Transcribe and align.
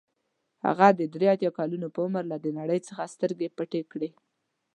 هغه 0.65 0.87
د 0.99 1.01
درې 1.13 1.27
اتیا 1.33 1.51
کلونو 1.57 1.87
په 1.95 1.99
عمر 2.05 2.23
له 2.31 2.37
دې 2.43 2.51
نړۍ 2.59 2.79
څخه 2.87 3.11
سترګې 3.13 3.53
پټې 3.57 3.81
کړې. 3.91 4.09